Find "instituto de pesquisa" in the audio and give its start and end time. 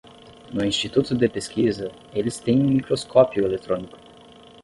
0.65-1.91